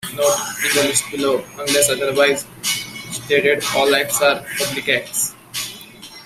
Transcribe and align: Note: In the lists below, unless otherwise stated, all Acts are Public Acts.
Note: 0.15 0.39
In 0.65 0.75
the 0.75 0.83
lists 0.87 1.11
below, 1.11 1.43
unless 1.59 1.89
otherwise 1.91 2.47
stated, 2.63 3.63
all 3.75 3.93
Acts 3.95 4.19
are 4.19 4.43
Public 4.57 4.89
Acts. 4.89 5.35